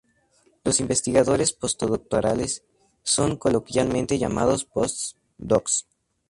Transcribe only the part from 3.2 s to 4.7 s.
coloquialmente llamados